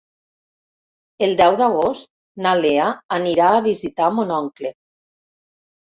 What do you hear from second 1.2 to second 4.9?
El deu d'agost na Lea anirà a visitar mon oncle.